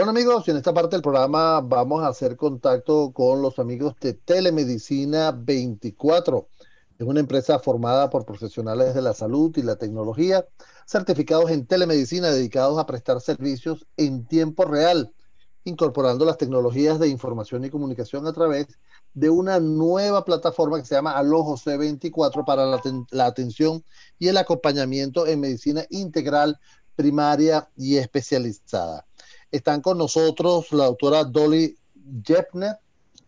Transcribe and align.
Bueno 0.00 0.12
amigos, 0.12 0.48
en 0.48 0.56
esta 0.56 0.72
parte 0.72 0.96
del 0.96 1.02
programa 1.02 1.60
vamos 1.60 2.02
a 2.02 2.08
hacer 2.08 2.34
contacto 2.34 3.12
con 3.12 3.42
los 3.42 3.58
amigos 3.58 3.96
de 4.00 4.14
Telemedicina 4.14 5.30
24. 5.30 6.48
Es 6.98 7.06
una 7.06 7.20
empresa 7.20 7.58
formada 7.58 8.08
por 8.08 8.24
profesionales 8.24 8.94
de 8.94 9.02
la 9.02 9.12
salud 9.12 9.54
y 9.58 9.62
la 9.62 9.76
tecnología, 9.76 10.46
certificados 10.86 11.50
en 11.50 11.66
telemedicina 11.66 12.30
dedicados 12.30 12.78
a 12.78 12.86
prestar 12.86 13.20
servicios 13.20 13.86
en 13.98 14.24
tiempo 14.24 14.64
real, 14.64 15.12
incorporando 15.64 16.24
las 16.24 16.38
tecnologías 16.38 16.98
de 16.98 17.08
información 17.08 17.66
y 17.66 17.68
comunicación 17.68 18.26
a 18.26 18.32
través 18.32 18.68
de 19.12 19.28
una 19.28 19.60
nueva 19.60 20.24
plataforma 20.24 20.78
que 20.80 20.86
se 20.86 20.94
llama 20.94 21.12
Alojo 21.12 21.58
C24 21.58 22.46
para 22.46 22.64
la, 22.64 22.80
la 23.10 23.26
atención 23.26 23.84
y 24.18 24.28
el 24.28 24.38
acompañamiento 24.38 25.26
en 25.26 25.40
medicina 25.40 25.84
integral, 25.90 26.58
primaria 26.96 27.68
y 27.76 27.98
especializada. 27.98 29.04
Están 29.50 29.80
con 29.80 29.98
nosotros 29.98 30.72
la 30.72 30.84
doctora 30.84 31.24
Dolly 31.24 31.76
Jepner, 32.24 32.76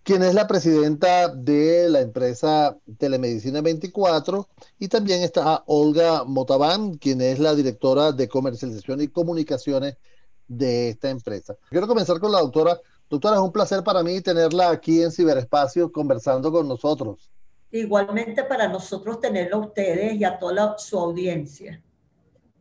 quien 0.03 0.23
es 0.23 0.35
la 0.35 0.47
presidenta 0.47 1.29
de 1.29 1.89
la 1.89 2.01
empresa 2.01 2.77
Telemedicina 2.99 3.61
24, 3.61 4.49
y 4.79 4.89
también 4.89 5.23
está 5.23 5.63
Olga 5.67 6.25
Motaban, 6.25 6.95
quien 6.95 7.21
es 7.21 7.39
la 7.39 7.55
directora 7.55 8.13
de 8.13 8.29
comercialización 8.29 9.01
y 9.01 9.09
comunicaciones 9.09 9.97
de 10.49 10.91
esta 10.91 11.11
empresa. 11.11 11.57
Quiero 11.71 11.87
comenzar 11.87 12.21
con 12.21 12.33
la 12.33 12.41
doctora. 12.41 12.79
Doctora, 13.09 13.37
es 13.37 13.43
un 13.43 13.53
placer 13.53 13.83
para 13.85 14.03
mí 14.03 14.21
tenerla 14.21 14.71
aquí 14.71 15.03
en 15.03 15.13
Ciberespacio 15.13 15.93
conversando 15.93 16.51
con 16.51 16.67
nosotros. 16.67 17.31
Igualmente 17.71 18.45
para 18.45 18.69
nosotros 18.69 19.21
tenerlo 19.21 19.57
a 19.57 19.61
ustedes 19.61 20.15
y 20.15 20.25
a 20.25 20.39
toda 20.39 20.79
su 20.79 20.99
audiencia. 20.99 21.83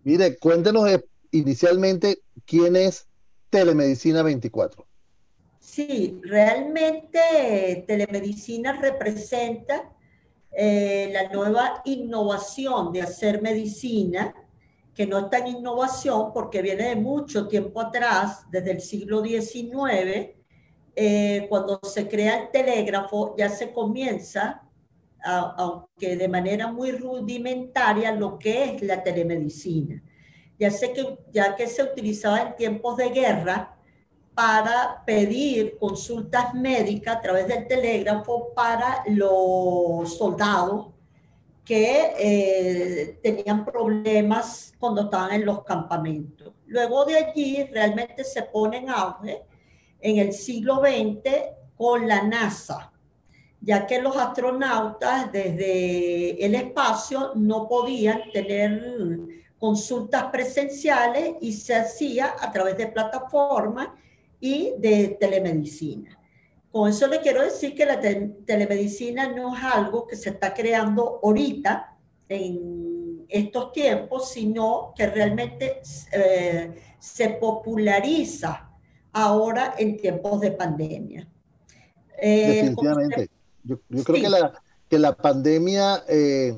Mire, 0.04 0.38
cuéntenos 0.38 0.90
eh, 0.90 1.06
inicialmente 1.32 2.22
quién 2.46 2.76
es 2.76 3.08
Telemedicina 3.52 4.24
24. 4.24 4.88
Sí, 5.60 6.22
realmente 6.24 7.84
telemedicina 7.86 8.80
representa 8.80 9.92
eh, 10.54 11.10
la 11.12 11.28
nueva 11.30 11.82
innovación 11.84 12.94
de 12.94 13.02
hacer 13.02 13.42
medicina, 13.42 14.34
que 14.96 15.06
no 15.06 15.20
está 15.20 15.40
en 15.40 15.48
innovación 15.48 16.32
porque 16.34 16.62
viene 16.62 16.90
de 16.90 16.96
mucho 16.96 17.50
tiempo 17.50 17.82
atrás, 17.82 18.46
desde 18.50 18.72
el 18.72 18.80
siglo 18.80 19.22
XIX, 19.22 20.30
eh, 20.96 21.46
cuando 21.50 21.78
se 21.84 22.08
crea 22.08 22.44
el 22.44 22.52
telégrafo, 22.52 23.36
ya 23.38 23.50
se 23.50 23.74
comienza, 23.74 24.64
aunque 25.24 26.16
de 26.16 26.28
manera 26.30 26.72
muy 26.72 26.94
rudimentaria, 26.94 28.14
lo 28.14 28.40
que 28.40 28.64
es 28.64 28.82
la 28.82 29.04
telemedicina 29.04 30.02
ya, 30.62 30.70
sé 30.70 30.94
que, 30.94 31.18
ya 31.34 31.56
que 31.56 31.66
se 31.66 31.82
utilizaba 31.82 32.40
en 32.40 32.56
tiempos 32.56 32.96
de 32.96 33.10
guerra 33.10 33.76
para 34.36 35.04
pedir 35.08 35.76
consultas 35.80 36.54
médicas 36.54 37.18
a 37.18 37.22
través 37.22 37.48
del 37.48 37.68
telégrafo 37.68 38.54
para 38.54 39.04
los 39.08 40.16
soldados 40.16 40.90
que 41.66 42.14
eh, 42.20 43.20
tenían 43.24 43.66
problemas 43.66 44.76
cuando 44.78 45.02
estaban 45.02 45.32
en 45.32 45.48
los 45.48 45.64
campamentos. 45.64 46.54
Luego 46.68 47.06
de 47.06 47.18
allí 47.18 47.64
realmente 47.64 48.24
se 48.24 48.44
pone 48.44 48.78
en 48.78 48.90
auge 48.92 49.42
en 50.00 50.20
el 50.20 50.32
siglo 50.32 50.76
XX 50.76 51.56
con 51.76 52.08
la 52.08 52.22
NASA, 52.22 52.94
ya 53.60 53.88
que 53.88 54.00
los 54.00 54.16
astronautas 54.16 55.32
desde 55.32 56.46
el 56.46 56.54
espacio 56.54 57.32
no 57.34 57.68
podían 57.68 58.32
tener 58.32 59.41
consultas 59.62 60.24
presenciales 60.32 61.36
y 61.40 61.54
se 61.54 61.76
hacía 61.76 62.34
a 62.40 62.52
través 62.52 62.76
de 62.78 62.88
plataformas 62.88 63.90
y 64.40 64.74
de 64.80 65.16
telemedicina. 65.20 66.20
Con 66.72 66.90
eso 66.90 67.06
le 67.06 67.22
quiero 67.22 67.44
decir 67.44 67.76
que 67.76 67.86
la 67.86 68.02
telemedicina 68.02 69.32
no 69.32 69.56
es 69.56 69.64
algo 69.64 70.08
que 70.08 70.16
se 70.16 70.32
está 70.32 70.56
creando 70.56 71.20
ahorita 71.22 71.96
en 72.28 73.24
estos 73.30 73.72
tiempos, 73.72 74.32
sino 74.32 74.96
que 74.98 75.06
realmente 75.06 75.82
eh, 76.12 76.74
se 76.98 77.30
populariza 77.30 78.68
ahora 79.14 79.76
en 79.78 79.96
tiempos 79.96 80.42
de 80.42 80.52
pandemia. 80.54 81.28
Eh, 82.20 82.48
Definitivamente. 82.48 83.30
Yo, 83.64 83.78
creo 84.04 84.22
que, 84.24 84.30
la, 84.30 84.54
que 84.90 84.98
la 84.98 85.16
pandemia 85.16 86.04
eh, 86.10 86.58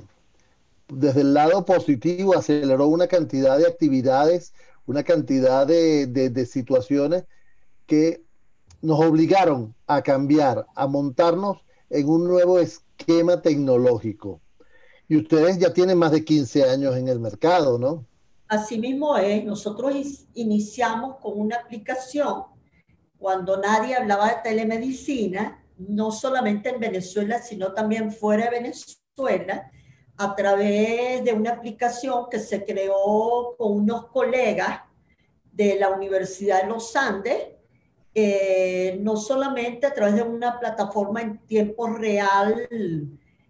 desde 0.88 1.21
el 1.21 1.33
lado 1.33 1.66
positivo 1.66 2.35
aceleró 2.35 2.88
una 2.88 3.07
cantidad 3.07 3.57
de 3.57 3.67
actividades, 3.67 4.53
una 4.85 5.03
cantidad 5.03 5.66
de, 5.66 6.45
situaciones 6.45 7.25
que 7.85 8.23
nos 8.81 8.99
obligaron 8.99 9.73
a 9.88 10.01
cambiar, 10.01 10.67
a 10.75 10.88
montarnos 10.88 11.63
en 11.89 12.09
un 12.09 12.27
nuevo 12.27 12.59
esquema 12.59 13.41
tecnológico. 13.41 14.41
Y 15.07 15.17
ustedes 15.17 15.57
ya 15.57 15.73
tienen 15.73 15.97
más 15.97 16.11
de 16.11 16.23
15 16.23 16.63
años 16.63 16.95
en 16.95 17.07
el 17.07 17.19
mercado, 17.19 17.77
¿no? 17.77 18.05
Así 18.47 18.77
mismo 18.77 19.17
es. 19.17 19.44
Nosotros 19.44 19.94
iniciamos 20.33 21.17
con 21.17 21.39
una 21.39 21.57
aplicación 21.57 22.44
cuando 23.17 23.57
nadie 23.57 23.95
hablaba 23.95 24.27
de 24.29 24.35
telemedicina, 24.44 25.63
no 25.77 26.11
solamente 26.11 26.69
en 26.69 26.79
Venezuela, 26.79 27.41
sino 27.41 27.73
también 27.73 28.11
fuera 28.11 28.45
de 28.45 28.51
Venezuela 28.51 29.71
a 30.18 30.35
través 30.35 31.24
de 31.24 31.34
una 31.34 31.51
aplicación 31.51 32.25
que 32.29 32.40
se 32.40 32.63
creó 32.63 33.56
con 33.57 33.74
unos 33.74 34.07
colegas 34.07 34.81
de 35.51 35.75
la 35.79 35.90
Universidad 35.90 36.63
de 36.63 36.69
los 36.69 36.96
Andes, 36.96 37.47
eh, 38.16 38.97
no 39.01 39.18
solamente 39.18 39.88
a 39.88 39.94
través 39.94 40.16
de 40.16 40.22
una 40.22 40.59
plataforma 40.59 41.22
en 41.22 41.40
tiempo 41.46 41.88
real, 41.88 42.68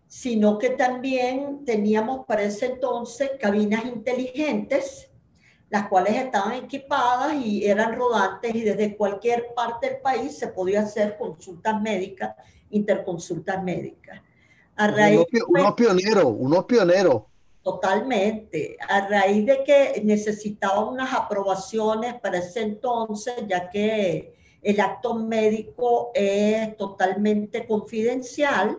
sino 0.07 0.57
que 0.57 0.69
también 0.69 1.65
teníamos 1.65 2.25
para 2.25 2.43
ese 2.43 2.67
entonces 2.67 3.31
cabinas 3.39 3.83
inteligentes, 3.85 5.09
las 5.69 5.87
cuales 5.87 6.15
estaban 6.15 6.53
equipadas 6.53 7.33
y 7.33 7.65
eran 7.65 7.95
rodantes 7.95 8.53
y 8.53 8.61
desde 8.61 8.95
cualquier 8.95 9.53
parte 9.55 9.89
del 9.89 10.01
país 10.01 10.37
se 10.37 10.47
podía 10.47 10.81
hacer 10.81 11.17
consultas 11.17 11.81
médicas, 11.81 12.35
interconsultas 12.69 13.63
médicas. 13.63 14.21
A 14.75 14.87
raíz 14.87 15.21
unos, 15.47 15.73
pioneros, 15.73 16.25
unos 16.25 16.65
pioneros. 16.65 17.23
Totalmente. 17.61 18.77
A 18.89 19.07
raíz 19.07 19.45
de 19.45 19.63
que 19.63 20.01
necesitaba 20.03 20.83
unas 20.83 21.13
aprobaciones 21.13 22.15
para 22.15 22.39
ese 22.39 22.61
entonces, 22.61 23.35
ya 23.47 23.69
que 23.69 24.33
el 24.61 24.79
acto 24.79 25.15
médico 25.15 26.11
es 26.13 26.75
totalmente 26.77 27.67
confidencial, 27.67 28.77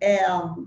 eh, 0.00 0.18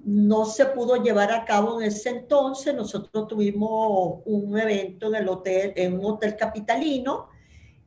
no 0.04 0.46
se 0.46 0.66
pudo 0.68 0.96
llevar 0.96 1.32
a 1.32 1.46
cabo 1.46 1.80
en 1.80 1.88
ese 1.88 2.10
entonces. 2.10 2.74
Nosotros 2.74 3.28
tuvimos 3.28 4.22
un 4.26 4.58
evento 4.58 5.08
en 5.08 5.16
el 5.16 5.30
hotel, 5.30 5.74
en 5.76 6.00
un 6.00 6.06
hotel 6.06 6.36
capitalino, 6.36 7.30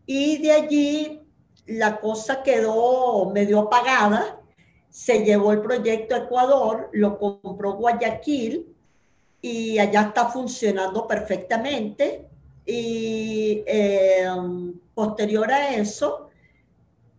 y 0.07 0.39
de 0.39 0.53
allí 0.53 1.23
la 1.67 2.01
cosa 2.01 2.43
quedó 2.43 3.31
medio 3.31 3.61
apagada 3.61 4.40
se 4.91 5.25
llevó 5.25 5.53
el 5.53 5.63
proyecto 5.63 6.15
a 6.15 6.19
Ecuador, 6.19 6.91
lo 6.93 7.19
compró 7.19 7.75
Guayaquil 7.75 8.75
y 9.41 9.79
allá 9.79 10.03
está 10.03 10.27
funcionando 10.27 11.07
perfectamente. 11.07 12.27
Y 12.67 13.63
em, 13.67 14.75
posterior 14.95 15.51
a 15.51 15.75
eso, 15.75 16.29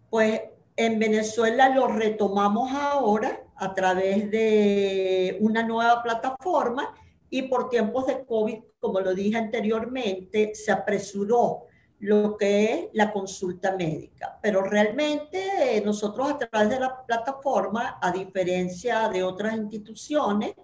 pues 0.10 0.42
en 0.76 1.00
Venezuela 1.00 1.70
lo 1.70 1.88
retomamos 1.88 2.72
ahora 2.74 3.44
a 3.56 3.74
través 3.74 4.30
de 4.30 5.38
una 5.40 5.64
nueva 5.64 6.02
plataforma 6.04 6.94
y 7.30 7.44
por 7.44 7.70
tiempos 7.70 8.08
de 8.08 8.26
COVID, 8.26 8.60
como 8.80 9.00
lo 9.00 9.14
dije 9.14 9.38
anteriormente, 9.38 10.54
se 10.54 10.72
apresuró 10.72 11.68
lo 12.02 12.36
que 12.36 12.74
es 12.74 12.86
la 12.94 13.14
consulta 13.14 13.76
médica. 13.78 14.40
Pero 14.42 14.64
realmente 14.64 15.78
eh, 15.78 15.82
nosotros 15.86 16.32
a 16.32 16.38
través 16.38 16.70
de 16.70 16.80
la 16.80 17.06
plataforma, 17.06 18.00
a 18.02 18.12
diferencia 18.12 19.08
de 19.08 19.24
otras 19.24 19.56
instituciones, 19.56 20.56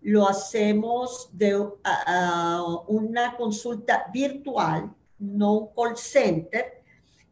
lo 0.00 0.26
hacemos 0.28 1.30
de 1.32 1.56
una 2.88 3.36
consulta 3.36 4.06
virtual, 4.12 4.92
no 5.20 5.52
un 5.52 5.68
call 5.68 5.96
center, 5.96 6.82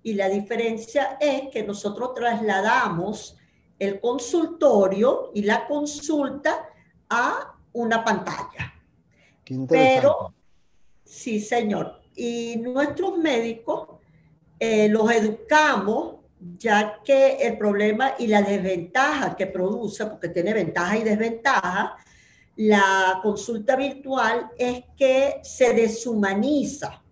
y 0.05 0.15
la 0.15 0.29
diferencia 0.29 1.19
es 1.21 1.49
que 1.51 1.65
nosotros 1.65 2.15
trasladamos 2.15 3.37
el 3.81 3.99
consultorio 3.99 5.33
y 5.35 5.43
la 5.43 5.67
consulta 5.67 6.69
a 7.09 7.57
una 7.73 8.05
pantalla. 8.05 8.75
Pero, 9.69 10.33
sí, 11.03 11.41
señor, 11.41 12.00
y 12.15 12.57
nuestros 12.57 13.19
médicos 13.19 13.89
eh, 14.59 14.89
los 14.89 15.11
educamos 15.11 16.17
ya 16.59 17.01
que 17.05 17.37
el 17.37 17.59
problema 17.59 18.15
y 18.19 18.27
la 18.27 18.43
desventaja 18.43 19.37
que 19.37 19.47
produce, 19.47 20.07
porque 20.07 20.29
tiene 20.29 20.55
ventaja 20.55 20.97
y 20.97 21.03
desventaja, 21.03 21.97
la 22.57 23.21
consulta 23.23 23.77
virtual 23.77 24.51
es 24.57 24.85
que 24.97 25.41
se 25.43 25.75
deshumaniza. 25.75 27.03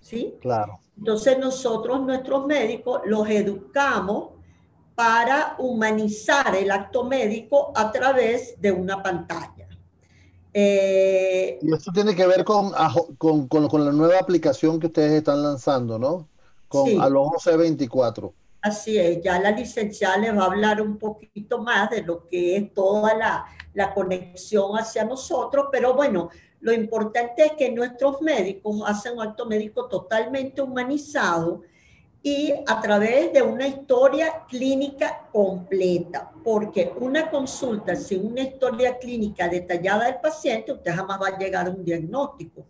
¿sí? 0.00 0.34
Claro. 0.40 0.80
Entonces 0.96 1.38
nosotros, 1.38 2.02
nuestros 2.02 2.46
médicos, 2.46 3.00
los 3.06 3.28
educamos 3.28 4.34
para 4.94 5.56
humanizar 5.58 6.54
el 6.54 6.70
acto 6.70 7.04
médico 7.04 7.72
a 7.74 7.90
través 7.90 8.60
de 8.60 8.70
una 8.70 9.02
pantalla. 9.02 9.53
Eh, 10.56 11.58
y 11.60 11.74
esto 11.74 11.90
tiene 11.92 12.14
que 12.14 12.26
ver 12.28 12.44
con, 12.44 12.72
con, 13.18 13.48
con, 13.48 13.84
la 13.84 13.90
nueva 13.90 14.20
aplicación 14.20 14.78
que 14.78 14.86
ustedes 14.86 15.10
están 15.12 15.42
lanzando, 15.42 15.98
¿no? 15.98 16.28
Con 16.68 16.86
sí. 16.86 16.96
C24. 16.96 18.32
Así 18.62 18.96
es, 18.96 19.20
ya 19.20 19.40
la 19.40 19.50
licenciada 19.50 20.16
les 20.16 20.34
va 20.34 20.44
a 20.44 20.46
hablar 20.46 20.80
un 20.80 20.96
poquito 20.96 21.58
más 21.58 21.90
de 21.90 22.02
lo 22.02 22.26
que 22.28 22.56
es 22.56 22.72
toda 22.72 23.14
la, 23.14 23.44
la 23.74 23.92
conexión 23.92 24.78
hacia 24.78 25.04
nosotros, 25.04 25.66
pero 25.70 25.92
bueno, 25.92 26.30
lo 26.60 26.72
importante 26.72 27.44
es 27.44 27.52
que 27.58 27.70
nuestros 27.72 28.22
médicos 28.22 28.80
hacen 28.86 29.14
un 29.14 29.22
acto 29.22 29.44
médico 29.44 29.86
totalmente 29.86 30.62
humanizado 30.62 31.62
y 32.26 32.54
a 32.66 32.80
través 32.80 33.34
de 33.34 33.42
una 33.42 33.66
historia 33.66 34.46
clínica 34.48 35.28
completa, 35.30 36.32
porque 36.42 36.90
una 36.98 37.30
consulta 37.30 37.94
sin 37.94 38.26
una 38.26 38.40
historia 38.40 38.96
clínica 38.96 39.46
detallada 39.46 40.06
del 40.06 40.20
paciente, 40.22 40.72
usted 40.72 40.94
jamás 40.94 41.20
va 41.20 41.28
a 41.28 41.38
llegar 41.38 41.66
a 41.66 41.70
un 41.70 41.84
diagnóstico. 41.84 42.64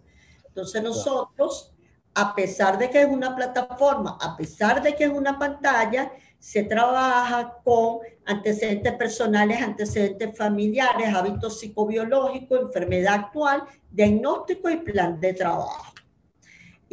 Entonces 0.48 0.82
nosotros, 0.82 1.72
a 2.14 2.34
pesar 2.34 2.78
de 2.78 2.90
que 2.90 3.02
es 3.02 3.08
una 3.08 3.36
plataforma, 3.36 4.18
a 4.20 4.36
pesar 4.36 4.82
de 4.82 4.92
que 4.96 5.04
es 5.04 5.10
una 5.10 5.38
pantalla, 5.38 6.10
se 6.36 6.64
trabaja 6.64 7.58
con 7.62 8.00
antecedentes 8.26 8.92
personales, 8.94 9.62
antecedentes 9.62 10.36
familiares, 10.36 11.14
hábitos 11.14 11.60
psicobiológicos, 11.60 12.60
enfermedad 12.60 13.14
actual, 13.14 13.62
diagnóstico 13.88 14.68
y 14.68 14.78
plan 14.78 15.20
de 15.20 15.32
trabajo. 15.32 15.93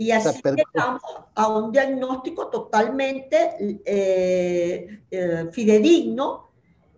Y 0.02 0.10
así 0.10 0.42
llegamos 0.44 1.04
a 1.36 1.48
un 1.48 1.72
diagnóstico 1.72 2.48
totalmente 2.48 3.82
eh, 3.86 5.04
eh, 5.12 5.50
fidedigno 5.52 6.50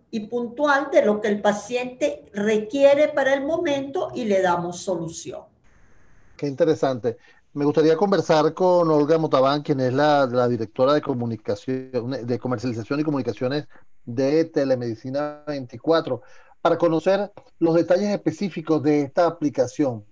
y 0.09 0.21
puntual 0.21 0.87
de 0.89 1.03
lo 1.03 1.19
que 1.19 1.27
el 1.27 1.41
paciente 1.41 2.23
requiere 2.31 3.09
para 3.09 3.33
el 3.33 3.45
momento 3.45 4.11
y 4.15 4.23
le 4.23 4.41
damos 4.41 4.79
solución. 4.79 5.41
Qué 6.37 6.47
interesante. 6.47 7.17
Me 7.51 7.65
gustaría 7.65 7.97
conversar 7.97 8.53
con 8.53 8.89
Olga 8.89 9.17
Motabán, 9.17 9.63
quien 9.63 9.81
es 9.81 9.91
la, 9.91 10.25
la, 10.25 10.47
directora 10.47 10.93
de 10.93 11.01
comunicación, 11.01 12.25
de 12.25 12.39
comercialización 12.39 13.01
y 13.01 13.03
comunicaciones 13.03 13.67
de 14.05 14.45
Telemedicina 14.45 15.43
24, 15.45 16.21
para 16.61 16.77
conocer 16.77 17.33
los 17.59 17.75
detalles 17.75 18.11
específicos 18.11 18.81
de 18.81 19.01
esta 19.01 19.27
aplicación. 19.27 20.05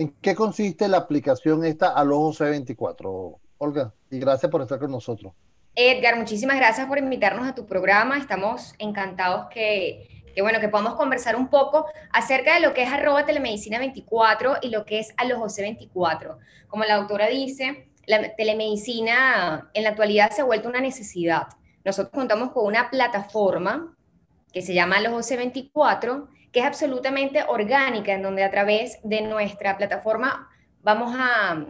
¿En 0.00 0.14
qué 0.22 0.34
consiste 0.34 0.88
la 0.88 0.96
aplicación 0.96 1.62
esta 1.62 1.90
Alojo 1.90 2.32
C24? 2.32 3.38
Olga, 3.58 3.92
y 4.10 4.18
gracias 4.18 4.50
por 4.50 4.62
estar 4.62 4.78
con 4.78 4.90
nosotros. 4.90 5.34
Edgar, 5.74 6.16
muchísimas 6.16 6.56
gracias 6.56 6.86
por 6.86 6.96
invitarnos 6.96 7.46
a 7.46 7.54
tu 7.54 7.66
programa. 7.66 8.16
Estamos 8.16 8.72
encantados 8.78 9.48
que, 9.50 10.24
que, 10.34 10.40
bueno, 10.40 10.58
que 10.58 10.70
podamos 10.70 10.94
conversar 10.94 11.36
un 11.36 11.48
poco 11.48 11.84
acerca 12.14 12.54
de 12.54 12.60
lo 12.60 12.72
que 12.72 12.84
es 12.84 12.90
arroba 12.90 13.26
telemedicina 13.26 13.78
24 13.78 14.54
y 14.62 14.70
lo 14.70 14.86
que 14.86 15.00
es 15.00 15.12
Alojo 15.18 15.48
C24. 15.48 16.38
Como 16.68 16.84
la 16.84 16.96
doctora 16.96 17.26
dice, 17.26 17.90
la 18.06 18.34
telemedicina 18.36 19.68
en 19.74 19.82
la 19.82 19.90
actualidad 19.90 20.30
se 20.30 20.40
ha 20.40 20.44
vuelto 20.46 20.70
una 20.70 20.80
necesidad. 20.80 21.48
Nosotros 21.84 22.14
contamos 22.14 22.52
con 22.52 22.64
una 22.64 22.88
plataforma 22.88 23.94
que 24.50 24.62
se 24.62 24.72
llama 24.72 24.96
Alojo 24.96 25.18
C24 25.18 26.26
que 26.52 26.60
es 26.60 26.66
absolutamente 26.66 27.44
orgánica, 27.46 28.12
en 28.12 28.22
donde 28.22 28.44
a 28.44 28.50
través 28.50 28.98
de 29.02 29.22
nuestra 29.22 29.76
plataforma 29.76 30.48
vamos 30.82 31.14
a 31.16 31.64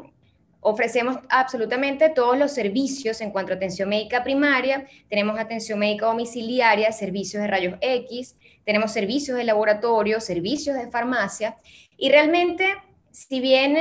ofrecemos 0.62 1.18
absolutamente 1.30 2.10
todos 2.10 2.36
los 2.36 2.52
servicios 2.52 3.20
en 3.20 3.30
cuanto 3.30 3.52
a 3.52 3.56
atención 3.56 3.88
médica 3.88 4.22
primaria, 4.22 4.86
tenemos 5.08 5.38
atención 5.38 5.78
médica 5.78 6.06
domiciliaria, 6.06 6.92
servicios 6.92 7.42
de 7.42 7.48
rayos 7.48 7.74
X, 7.80 8.36
tenemos 8.64 8.92
servicios 8.92 9.38
de 9.38 9.44
laboratorio, 9.44 10.20
servicios 10.20 10.76
de 10.76 10.90
farmacia 10.90 11.56
y 11.96 12.10
realmente 12.10 12.66
si 13.10 13.40
bien 13.40 13.76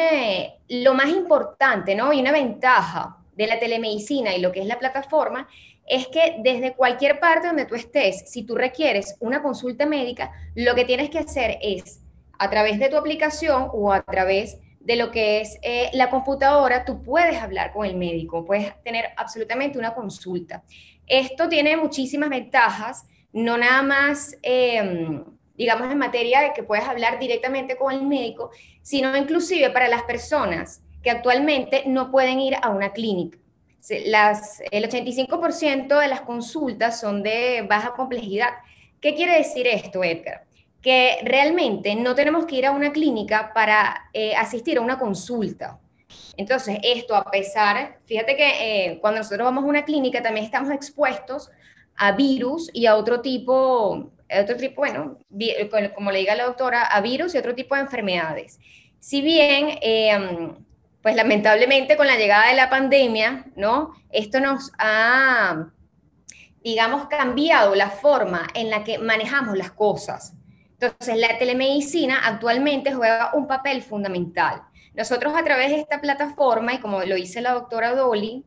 lo 0.70 0.94
más 0.94 1.10
importante, 1.10 1.96
¿no? 1.96 2.12
Y 2.14 2.22
una 2.22 2.32
ventaja 2.32 3.18
de 3.36 3.48
la 3.48 3.60
telemedicina 3.60 4.36
y 4.36 4.42
lo 4.42 4.52
que 4.52 4.62
es 4.62 4.66
la 4.66 4.80
plataforma 4.80 5.48
es 5.90 6.08
que 6.08 6.36
desde 6.40 6.76
cualquier 6.76 7.20
parte 7.20 7.48
donde 7.48 7.66
tú 7.66 7.76
estés, 7.76 8.30
si 8.30 8.44
tú 8.44 8.56
requieres 8.56 9.18
una 9.20 9.42
consulta 9.42 9.88
médica, 9.88 10.32
lo 10.54 10.76
que 10.76 10.86
tienes 10.86 11.10
que 11.10 11.20
hacer 11.20 11.58
es, 11.62 12.02
a 12.38 12.50
través 12.50 12.80
de 12.80 12.90
tu 12.90 12.96
aplicación 12.96 13.70
o 13.74 13.92
a 13.92 14.04
través 14.04 14.60
de 14.80 14.96
lo 14.96 15.12
que 15.12 15.42
es 15.42 15.58
eh, 15.64 15.90
la 15.94 16.10
computadora, 16.10 16.86
tú 16.86 17.02
puedes 17.02 17.38
hablar 17.38 17.74
con 17.74 17.86
el 17.86 17.96
médico, 17.98 18.46
puedes 18.46 18.72
tener 18.84 19.06
absolutamente 19.18 19.80
una 19.80 19.94
consulta. 19.94 20.64
Esto 21.08 21.50
tiene 21.50 21.76
muchísimas 21.76 22.30
ventajas, 22.30 23.06
no 23.34 23.58
nada 23.58 23.82
más, 23.82 24.38
em, 24.44 25.26
digamos, 25.56 25.92
en 25.92 25.98
materia 25.98 26.42
de 26.42 26.54
que 26.54 26.64
puedes 26.64 26.88
hablar 26.88 27.20
directamente 27.20 27.76
con 27.76 27.92
el 27.92 28.04
médico, 28.04 28.52
sino 28.84 29.18
inclusive 29.18 29.72
para 29.72 29.88
las 29.88 30.04
personas 30.04 30.82
que 31.02 31.10
actualmente 31.10 31.84
no 31.88 32.12
pueden 32.12 32.40
ir 32.40 32.56
a 32.62 32.70
una 32.70 32.94
clínica 32.94 33.40
el 33.90 34.90
85% 34.90 36.00
de 36.00 36.08
las 36.08 36.22
consultas 36.22 37.00
son 37.00 37.24
de 37.24 37.66
baja 37.68 37.94
complejidad. 37.94 38.50
¿Qué 39.02 39.16
quiere 39.16 39.38
decir 39.38 39.68
esto, 39.68 40.04
Edgar? 40.04 40.46
Que 40.82 41.20
realmente 41.24 41.96
no 41.96 42.16
tenemos 42.16 42.46
que 42.46 42.56
ir 42.56 42.66
a 42.66 42.72
una 42.72 42.92
clínica 42.92 43.52
para 43.54 44.10
eh, 44.14 44.36
asistir 44.36 44.78
a 44.78 44.82
una 44.82 45.00
consulta. 45.00 45.80
Entonces, 46.38 46.80
esto 46.84 47.16
a 47.16 47.30
pesar, 47.30 48.00
fíjate 48.06 48.36
que 48.36 48.48
eh, 48.92 49.00
cuando 49.00 49.20
nosotros 49.20 49.46
vamos 49.46 49.64
a 49.64 49.68
una 49.68 49.86
clínica 49.86 50.22
también 50.22 50.46
estamos 50.46 50.72
expuestos 50.72 51.52
a 51.96 52.14
virus 52.14 52.70
y 52.74 52.86
a 52.86 52.96
otro 52.96 53.22
tipo, 53.22 54.12
otro 54.42 54.58
tipo, 54.58 54.82
bueno, 54.82 55.18
como 55.96 56.12
le 56.12 56.20
diga 56.20 56.36
la 56.36 56.46
doctora, 56.46 56.84
a 56.84 57.02
virus 57.02 57.36
y 57.36 57.38
otro 57.38 57.56
tipo 57.56 57.76
de 57.76 57.82
enfermedades. 57.82 58.60
Si 59.00 59.22
bien 59.22 59.80
eh, 59.82 60.54
pues 61.02 61.16
lamentablemente 61.16 61.96
con 61.96 62.08
la 62.08 62.18
llegada 62.18 62.48
de 62.48 62.56
la 62.56 62.70
pandemia, 62.70 63.46
¿no? 63.56 63.94
Esto 64.10 64.40
nos 64.40 64.72
ha, 64.78 65.68
digamos, 66.62 67.08
cambiado 67.08 67.76
la 67.76 67.90
forma 67.90 68.48
en 68.54 68.70
la 68.70 68.84
que 68.84 69.00
manejamos 69.00 69.58
las 69.58 69.72
cosas. 69.72 70.34
Entonces, 70.80 71.18
la 71.18 71.38
telemedicina 71.38 72.20
actualmente 72.26 72.94
juega 72.94 73.32
un 73.34 73.48
papel 73.48 73.82
fundamental. 73.82 74.64
Nosotros 74.94 75.34
a 75.36 75.44
través 75.44 75.70
de 75.70 75.80
esta 75.80 76.02
plataforma, 76.02 76.74
y 76.74 76.80
como 76.80 77.02
lo 77.04 77.16
dice 77.16 77.42
la 77.42 77.54
doctora 77.54 77.96
Dolly, 77.96 78.44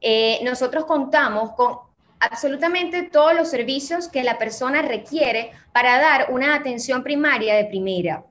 eh, 0.00 0.40
nosotros 0.44 0.84
contamos 0.86 1.52
con 1.52 1.78
absolutamente 2.20 3.02
todos 3.02 3.34
los 3.34 3.48
servicios 3.48 4.08
que 4.08 4.22
la 4.22 4.38
persona 4.38 4.80
requiere 4.82 5.52
para 5.72 5.98
dar 5.98 6.30
una 6.30 6.54
atención 6.54 7.02
primaria 7.02 7.54
de 7.56 7.64
primera. 7.64 8.24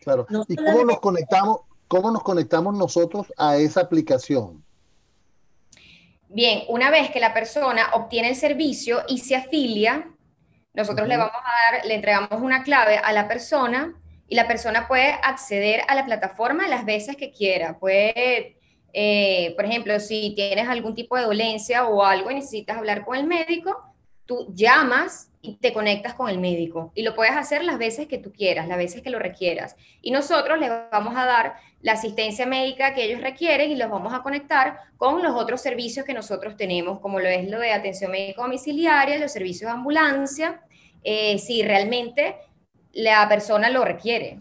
Claro. 0.00 0.26
¿Y 0.48 0.56
cómo 0.56 0.84
nos 0.84 1.00
conectamos? 1.00 1.60
¿Cómo 1.88 2.10
nos 2.10 2.22
conectamos 2.22 2.74
nosotros 2.76 3.32
a 3.38 3.56
esa 3.56 3.80
aplicación? 3.80 4.62
Bien, 6.28 6.64
una 6.68 6.90
vez 6.90 7.10
que 7.10 7.20
la 7.20 7.32
persona 7.32 7.88
obtiene 7.94 8.28
el 8.28 8.36
servicio 8.36 9.02
y 9.08 9.18
se 9.18 9.34
afilia, 9.34 10.10
nosotros 10.74 11.08
le 11.08 11.16
vamos 11.16 11.32
a 11.34 11.72
dar, 11.72 11.86
le 11.86 11.94
entregamos 11.94 12.42
una 12.42 12.62
clave 12.62 12.98
a 12.98 13.12
la 13.12 13.26
persona 13.26 13.94
y 14.28 14.34
la 14.34 14.46
persona 14.46 14.86
puede 14.86 15.12
acceder 15.22 15.80
a 15.88 15.94
la 15.94 16.04
plataforma 16.04 16.68
las 16.68 16.84
veces 16.84 17.16
que 17.16 17.32
quiera. 17.32 17.78
Puede, 17.78 18.58
eh, 18.92 19.54
por 19.56 19.64
ejemplo, 19.64 19.98
si 19.98 20.34
tienes 20.34 20.68
algún 20.68 20.94
tipo 20.94 21.16
de 21.16 21.22
dolencia 21.22 21.86
o 21.86 22.04
algo 22.04 22.30
y 22.30 22.34
necesitas 22.34 22.76
hablar 22.76 23.06
con 23.06 23.16
el 23.16 23.26
médico, 23.26 23.82
tú 24.26 24.52
llamas 24.54 25.30
y 25.40 25.56
te 25.56 25.72
conectas 25.72 26.12
con 26.12 26.28
el 26.28 26.38
médico 26.38 26.92
y 26.94 27.02
lo 27.02 27.14
puedes 27.14 27.34
hacer 27.34 27.64
las 27.64 27.78
veces 27.78 28.06
que 28.06 28.18
tú 28.18 28.30
quieras, 28.30 28.68
las 28.68 28.76
veces 28.76 29.00
que 29.00 29.08
lo 29.08 29.18
requieras. 29.18 29.76
Y 30.02 30.10
nosotros 30.10 30.58
les 30.58 30.70
vamos 30.92 31.16
a 31.16 31.24
dar 31.24 31.54
la 31.80 31.92
asistencia 31.92 32.46
médica 32.46 32.94
que 32.94 33.04
ellos 33.04 33.20
requieren 33.20 33.70
y 33.70 33.76
los 33.76 33.90
vamos 33.90 34.12
a 34.12 34.22
conectar 34.22 34.78
con 34.96 35.22
los 35.22 35.34
otros 35.34 35.60
servicios 35.60 36.04
que 36.04 36.14
nosotros 36.14 36.56
tenemos, 36.56 37.00
como 37.00 37.20
lo 37.20 37.28
es 37.28 37.48
lo 37.48 37.60
de 37.60 37.72
atención 37.72 38.10
médica 38.10 38.42
domiciliaria, 38.42 39.18
los 39.18 39.32
servicios 39.32 39.70
de 39.70 39.76
ambulancia, 39.76 40.60
eh, 41.04 41.38
si 41.38 41.62
realmente 41.62 42.36
la 42.92 43.28
persona 43.28 43.70
lo 43.70 43.84
requiere. 43.84 44.40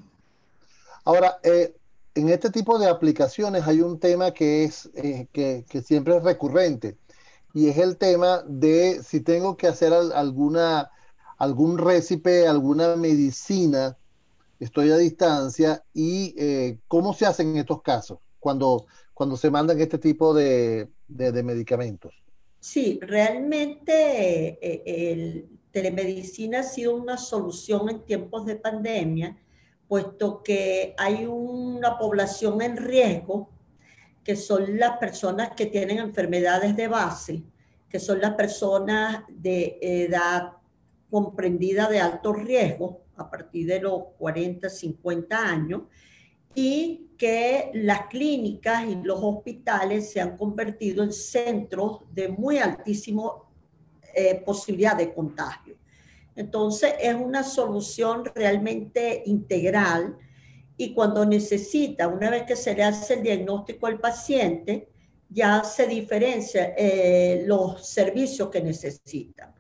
Ahora, 1.06 1.38
eh, 1.44 1.74
en 2.15 2.29
este 2.29 2.50
tipo 2.50 2.79
de 2.79 2.89
aplicaciones 2.89 3.67
hay 3.67 3.82
un 3.82 4.00
tema 4.00 4.32
que 4.32 4.63
es 4.63 4.89
eh, 4.96 5.27
que, 5.32 5.63
siempre 5.84 6.17
es 6.17 6.24
recurrente 6.24 6.98
y 7.53 7.70
es 7.70 7.77
el 7.77 7.98
tema 7.98 8.44
de 8.48 9.03
si 9.03 9.22
tengo 9.22 9.56
que 9.56 9.67
hacer 9.67 9.94
alguna, 9.94 10.91
algún 11.38 11.77
récipe, 11.77 12.48
alguna 12.48 12.96
medicina, 12.96 13.96
estoy 14.60 14.92
a 14.92 14.98
distancia 14.98 15.84
y 15.94 16.34
eh, 16.38 16.80
cómo 16.88 17.14
se 17.14 17.26
hacen 17.26 17.50
en 17.50 17.58
estos 17.58 17.82
casos 17.82 18.20
cuando, 18.40 18.86
cuando 19.14 19.38
se 19.38 19.50
mandan 19.50 19.80
este 19.80 19.98
tipo 19.98 20.34
de, 20.34 20.90
medicamentos. 21.08 22.14
Sí, 22.60 23.00
realmente 23.02 24.58
eh, 24.62 24.84
el 24.86 25.50
telemedicina 25.72 26.62
ha 26.62 26.64
sido 26.64 26.96
una 26.96 27.18
solución 27.18 27.90
en 27.90 28.04
tiempos 28.04 28.46
de 28.46 28.56
pandemia, 28.56 29.38
puesto 29.88 30.44
que 30.44 30.96
hay 30.98 31.26
una 31.26 31.98
población 31.98 32.62
en 32.62 32.78
riesgo 32.78 33.50
que 34.24 34.36
son 34.36 34.78
las 34.78 34.98
personas 34.98 35.52
que 35.56 35.68
tienen 35.68 36.00
enfermedades 36.00 36.76
de 36.76 36.90
base, 36.90 37.44
que 37.90 38.00
son 38.00 38.20
las 38.20 38.34
personas 38.34 39.24
de 39.30 39.78
edad 39.82 40.52
comprendida 41.10 41.88
de 41.88 42.02
alto 42.02 42.34
riesgo, 42.34 43.07
a 43.18 43.30
partir 43.30 43.68
de 43.68 43.82
los 43.82 44.04
40, 44.18 44.70
50 44.70 45.38
años, 45.38 45.82
y 46.54 47.12
que 47.18 47.72
las 47.74 48.08
clínicas 48.08 48.86
y 48.88 48.96
los 49.04 49.20
hospitales 49.22 50.12
se 50.12 50.22
han 50.22 50.38
convertido 50.38 51.04
en 51.04 51.12
centros 51.12 52.02
de 52.12 52.30
muy 52.30 52.58
altísima 52.58 53.32
eh, 54.14 54.42
posibilidad 54.44 54.96
de 54.96 55.14
contagio. 55.14 55.76
Entonces, 56.36 56.94
es 57.00 57.16
una 57.16 57.44
solución 57.44 58.24
realmente 58.34 59.24
integral 59.26 60.18
y 60.78 60.94
cuando 60.94 61.26
necesita, 61.26 62.08
una 62.08 62.30
vez 62.30 62.44
que 62.44 62.56
se 62.56 62.76
le 62.76 62.84
hace 62.84 63.16
el 63.16 63.24
diagnóstico 63.24 63.88
al 63.88 64.00
paciente, 64.00 64.90
ya 65.30 65.64
se 65.64 65.88
diferencia 65.88 66.74
eh, 66.78 67.44
los 67.46 67.88
servicios 67.88 68.50
que 68.50 68.62
necesita. 68.62 69.54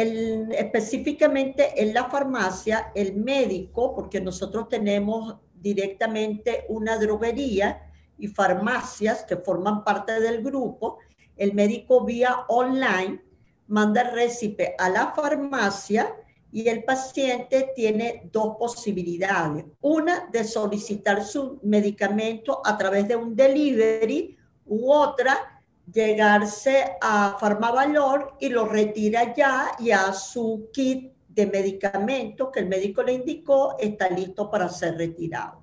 Específicamente 0.00 1.82
en 1.82 1.94
la 1.94 2.04
farmacia, 2.10 2.92
el 2.94 3.16
médico, 3.16 3.94
porque 3.94 4.20
nosotros 4.20 4.68
tenemos 4.68 5.36
directamente 5.54 6.64
una 6.68 6.96
droguería 6.98 7.90
y 8.18 8.28
farmacias 8.28 9.24
que 9.24 9.36
forman 9.36 9.84
parte 9.84 10.20
del 10.20 10.42
grupo, 10.42 10.98
el 11.36 11.54
médico 11.54 12.04
vía 12.04 12.44
online 12.48 13.22
manda 13.68 14.02
el 14.02 14.12
récipe 14.12 14.74
a 14.78 14.90
la 14.90 15.12
farmacia 15.12 16.14
y 16.52 16.68
el 16.68 16.84
paciente 16.84 17.72
tiene 17.74 18.28
dos 18.32 18.56
posibilidades. 18.58 19.64
Una 19.80 20.28
de 20.30 20.44
solicitar 20.44 21.24
su 21.24 21.60
medicamento 21.62 22.60
a 22.64 22.76
través 22.76 23.06
de 23.06 23.16
un 23.16 23.36
delivery 23.36 24.36
u 24.66 24.92
otra 24.92 25.59
llegarse 25.92 26.96
a 27.00 27.36
Farmavalor 27.38 28.34
y 28.40 28.48
lo 28.48 28.66
retira 28.66 29.34
ya 29.34 29.72
y 29.78 29.90
a 29.90 30.12
su 30.12 30.68
kit 30.72 31.12
de 31.28 31.46
medicamentos 31.46 32.50
que 32.52 32.60
el 32.60 32.68
médico 32.68 33.02
le 33.02 33.14
indicó 33.14 33.76
está 33.78 34.08
listo 34.08 34.50
para 34.50 34.68
ser 34.68 34.96
retirado. 34.96 35.60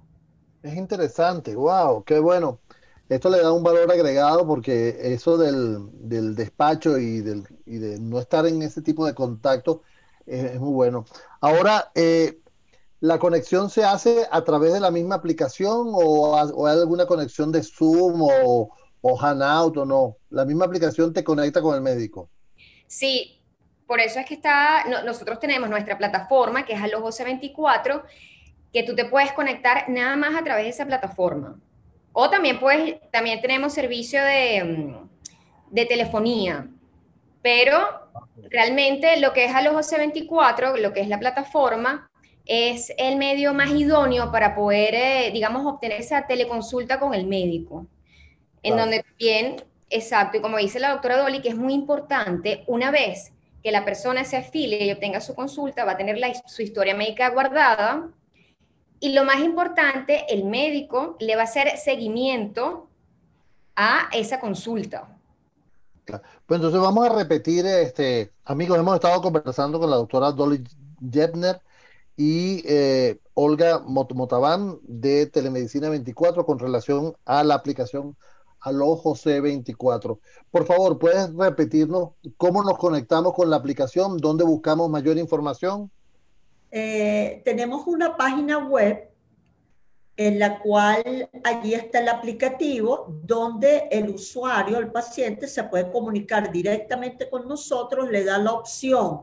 Es 0.64 0.76
interesante, 0.76 1.56
wow, 1.56 2.04
qué 2.04 2.20
bueno. 2.20 2.60
Esto 3.10 3.30
le 3.30 3.42
da 3.42 3.54
un 3.54 3.64
valor 3.64 3.90
agregado 3.90 4.46
porque 4.46 4.98
eso 5.14 5.38
del, 5.38 5.88
del 5.94 6.36
despacho 6.36 6.98
y, 6.98 7.22
del, 7.22 7.48
y 7.66 7.78
de 7.78 8.00
no 8.00 8.20
estar 8.20 8.46
en 8.46 8.62
ese 8.62 8.82
tipo 8.82 9.06
de 9.06 9.14
contacto 9.14 9.82
es, 10.26 10.60
muy 10.60 10.74
bueno. 10.74 11.06
Ahora, 11.40 11.92
eh, 11.96 12.40
¿la 13.00 13.18
conexión 13.18 13.70
se 13.70 13.86
hace 13.86 14.28
a 14.30 14.44
través 14.44 14.74
de 14.74 14.82
la 14.82 14.92
misma 14.92 15.16
aplicación 15.16 15.88
o, 15.94 16.38
hay 16.38 16.80
alguna 16.80 17.06
conexión 17.06 17.52
de 17.52 17.64
Zoom 17.64 18.22
o, 18.22 18.70
o 19.02 19.20
Hanout 19.20 19.78
o 19.78 19.86
no? 19.86 20.18
¿La 20.30 20.46
misma 20.46 20.66
aplicación 20.66 21.14
te 21.14 21.24
conecta 21.24 21.62
con 21.62 21.76
el 21.76 21.82
médico? 21.82 22.30
Sí, 22.88 23.42
por 23.86 24.00
eso 24.00 24.20
es 24.20 24.26
que 24.26 24.34
está, 24.34 24.86
nosotros 25.06 25.40
tenemos 25.40 25.70
nuestra 25.70 25.98
plataforma 25.98 26.66
que 26.66 26.74
es 26.74 26.80
a 26.80 26.88
los 26.88 27.00
1224, 27.00 28.04
que 28.74 28.84
tú 28.84 28.96
te 28.96 29.06
puedes 29.06 29.32
conectar 29.34 29.90
nada 29.90 30.16
más 30.16 30.36
a 30.36 30.44
través 30.44 30.66
de 30.66 30.70
esa 30.70 30.86
plataforma. 30.86 31.60
O 32.12 32.30
también 32.30 32.60
puedes, 32.60 33.00
también 33.12 33.42
tenemos 33.42 33.74
servicio 33.74 34.22
de, 34.24 34.64
mm, 34.64 35.10
de 35.72 35.86
telefonía, 35.86 36.68
pero 37.42 38.10
realmente 38.50 39.20
lo 39.20 39.34
que 39.34 39.46
es 39.46 39.56
a 39.56 39.62
los 39.62 39.74
1224, 39.74 40.78
lo 40.78 40.94
que 40.94 41.02
es 41.02 41.08
la 41.08 41.20
plataforma, 41.20 42.10
es 42.46 42.94
el 42.98 43.18
medio 43.18 43.54
más 43.54 43.70
idóneo 43.72 44.32
para 44.32 44.56
poder, 44.56 44.96
eh, 44.96 45.32
digamos, 45.32 45.66
obtener 45.66 46.00
esa 46.00 46.26
teleconsulta 46.26 47.00
con 47.00 47.14
el 47.14 47.28
médico. 47.28 47.86
En 48.64 48.76
donde 48.76 49.06
bien, 49.18 49.64
exacto, 49.90 50.38
y 50.38 50.42
como 50.42 50.58
dice 50.58 50.80
la 50.80 50.92
doctora 50.92 51.18
Dolly, 51.18 51.42
que 51.42 51.50
es 51.50 51.56
muy 51.56 51.74
importante, 51.74 52.64
una 52.68 52.92
vez 52.92 53.32
que 53.64 53.72
la 53.72 53.86
persona 53.86 54.24
se 54.24 54.38
afile 54.38 54.84
y 54.84 54.92
obtenga 54.92 55.22
su 55.22 55.36
consulta, 55.36 55.86
va 55.86 55.94
a 55.94 55.98
tener 55.98 56.18
su 56.46 56.62
historia 56.62 56.96
médica 56.96 57.30
guardada. 57.30 58.10
Y 59.00 59.14
lo 59.14 59.24
más 59.26 59.40
importante, 59.42 60.26
el 60.30 60.46
médico 60.46 61.18
le 61.20 61.36
va 61.36 61.42
a 61.42 61.46
hacer 61.46 61.78
seguimiento 61.78 62.90
a 63.76 64.10
esa 64.12 64.40
consulta. 64.40 65.18
Pues 66.06 66.22
entonces 66.58 66.80
vamos 66.80 67.06
a 67.06 67.14
repetir, 67.14 67.66
este, 67.66 68.32
amigos, 68.46 68.80
hemos 68.80 68.96
estado 68.96 69.22
conversando 69.22 69.80
con 69.80 69.90
la 69.90 69.98
doctora 69.98 70.32
Dolly 70.32 70.64
Jepner 71.12 71.62
y 72.16 72.64
eh, 72.66 73.20
Olga 73.34 73.80
Motabán 73.80 74.80
de 74.84 75.28
Telemedicina 75.28 75.90
24 75.90 76.46
con 76.46 76.58
relación 76.58 77.16
a 77.26 77.44
la 77.44 77.56
aplicación 77.56 78.16
Alojo 78.68 79.16
C24. 79.16 80.20
Por 80.52 80.66
favor, 80.66 81.00
¿puedes 81.00 81.34
repetirnos 81.34 82.10
cómo 82.38 82.64
nos 82.64 82.78
conectamos 82.78 83.34
con 83.34 83.50
la 83.50 83.56
aplicación? 83.56 84.18
¿Dónde 84.18 84.44
buscamos 84.44 84.90
mayor 84.90 85.18
información? 85.18 85.90
Eh, 86.72 87.42
tenemos 87.46 87.88
una 87.88 88.18
página 88.18 88.58
web 88.58 89.10
en 90.18 90.40
la 90.40 90.60
cual 90.60 91.30
allí 91.44 91.76
está 91.76 92.00
el 92.00 92.10
aplicativo 92.10 93.06
donde 93.24 93.88
el 93.92 94.10
usuario, 94.10 94.80
el 94.80 94.92
paciente, 94.92 95.48
se 95.48 95.64
puede 95.64 95.92
comunicar 95.92 96.52
directamente 96.52 97.30
con 97.30 97.48
nosotros, 97.48 98.10
le 98.10 98.24
da 98.24 98.40
la 98.40 98.54
opción 98.54 99.22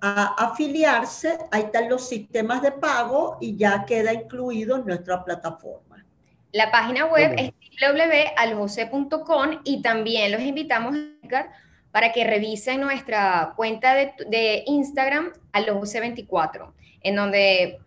a 0.00 0.34
afiliarse, 0.36 1.36
ahí 1.50 1.62
están 1.62 1.88
los 1.90 2.08
sistemas 2.08 2.62
de 2.62 2.72
pago 2.72 3.36
y 3.40 3.56
ya 3.56 3.84
queda 3.84 4.14
incluido 4.14 4.76
en 4.76 4.86
nuestra 4.86 5.22
plataforma. 5.24 5.89
La 6.52 6.70
página 6.70 7.06
web 7.06 7.34
es 7.36 7.52
www.aljose.com 7.80 9.60
y 9.64 9.82
también 9.82 10.32
los 10.32 10.42
invitamos 10.42 10.96
para 11.90 12.12
que 12.12 12.24
revisen 12.24 12.80
nuestra 12.80 13.52
cuenta 13.56 13.94
de, 13.94 14.12
de 14.28 14.64
Instagram, 14.66 15.32
aljose24, 15.52 16.72
en 17.02 17.16
donde 17.16 17.78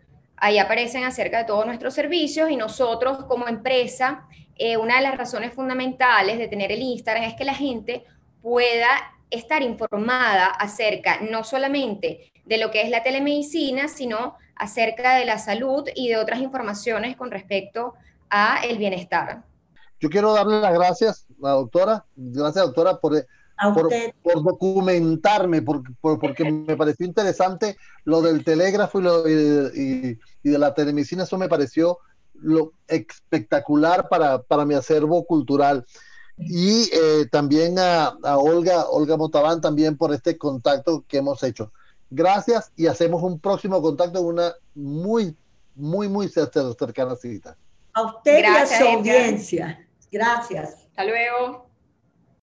Ahí 0.44 0.60
aparecen 0.60 1.06
acerca 1.06 1.38
de 1.38 1.44
todos 1.46 1.66
nuestros 1.66 1.94
servicios 1.94 2.52
y 2.52 2.58
nosotros 2.58 3.24
como 3.30 3.48
empresa, 3.48 4.28
eh, 4.58 4.76
una 4.76 4.98
de 4.98 5.04
las 5.04 5.18
razones 5.18 5.54
fundamentales 5.54 6.38
de 6.38 6.50
tener 6.50 6.70
el 6.70 6.82
Instagram 6.82 7.24
es 7.24 7.36
que 7.36 7.46
la 7.46 7.54
gente 7.54 8.04
pueda 8.42 8.90
estar 9.30 9.62
informada 9.62 10.48
acerca 10.48 11.22
no 11.22 11.46
solamente 11.46 12.34
de 12.44 12.58
lo 12.58 12.72
que 12.72 12.82
es 12.82 12.90
la 12.90 13.04
telemedicina, 13.04 13.88
sino 13.88 14.36
acerca 14.58 15.16
de 15.16 15.24
la 15.24 15.38
salud 15.38 15.88
y 15.96 16.10
de 16.10 16.18
otras 16.18 16.42
informaciones 16.42 17.16
con 17.16 17.32
respecto 17.32 17.94
a 17.96 18.13
el 18.64 18.78
bienestar. 18.78 19.44
Yo 20.00 20.10
quiero 20.10 20.34
darle 20.34 20.60
las 20.60 20.74
gracias 20.74 21.26
a 21.42 21.48
la 21.48 21.52
doctora, 21.52 22.06
gracias 22.16 22.66
doctora 22.66 23.00
por 23.00 23.26
por, 23.74 24.44
documentarme, 24.44 25.62
porque 25.62 26.52
me 26.52 26.76
pareció 26.76 27.06
interesante 27.06 27.78
lo 28.04 28.22
del 28.22 28.44
telégrafo 28.44 29.00
y, 29.00 30.18
de 30.44 30.58
la 30.58 30.74
telemedicina, 30.74 31.24
eso 31.24 31.38
me 31.38 31.50
pareció 31.50 32.00
lo 32.34 32.74
espectacular 32.88 34.10
para, 34.10 34.42
para 34.42 34.66
mi 34.66 34.74
acervo 34.74 35.26
cultural. 35.26 35.86
Y 36.38 36.90
eh, 36.92 37.28
también 37.32 37.78
a, 37.78 38.18
a, 38.24 38.38
Olga, 38.38 38.90
Olga 38.90 39.18
Motabán 39.18 39.62
también 39.62 39.98
por 39.98 40.14
este 40.14 40.38
contacto 40.38 41.06
que 41.08 41.18
hemos 41.18 41.44
hecho. 41.44 41.72
Gracias 42.10 42.72
y 42.76 42.88
hacemos 42.88 43.22
un 43.22 43.40
próximo 43.40 43.82
contacto 43.82 44.20
en 44.20 44.26
una 44.26 44.54
muy, 44.74 45.38
muy, 45.76 46.10
muy 46.10 46.28
cercana 46.28 47.16
cita. 47.16 47.56
A 47.94 48.02
usted 48.02 48.42
y 48.42 48.46
a 48.46 48.66
su 48.66 48.84
audiencia. 48.84 49.88
Gracias. 50.12 50.86
Hasta 50.90 51.06
luego. 51.06 51.73